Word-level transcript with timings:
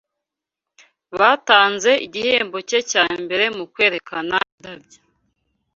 Batanze 1.19 1.91
igihembo 2.05 2.57
cye 2.69 2.79
cya 2.91 3.05
mbere 3.23 3.45
mu 3.57 3.63
kwerekana 3.73 4.35
indabyo. 4.51 4.99